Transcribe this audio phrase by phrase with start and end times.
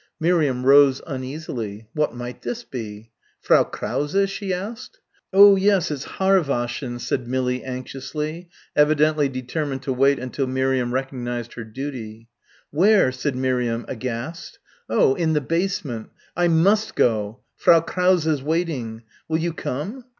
[0.19, 1.87] Miriam rose uneasily.
[1.93, 3.11] What might this be?
[3.39, 4.99] "Frau Krause?" she asked.
[5.31, 11.63] "Oh yes, it's Haarwaschen," said Millie anxiously, evidently determined to wait until Miriam recognised her
[11.63, 12.29] duty.
[12.71, 14.57] "Where?" said Miriam aghast.
[14.89, 16.09] "Oh, in the basement.
[16.35, 17.41] I must go.
[17.55, 19.03] Frau Krause's waiting.
[19.29, 20.05] Will you come?"